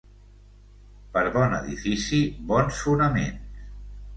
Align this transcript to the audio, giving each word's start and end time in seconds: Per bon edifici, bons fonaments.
Per 1.17 1.21
bon 1.35 1.53
edifici, 1.57 2.23
bons 2.53 2.81
fonaments. 2.87 3.63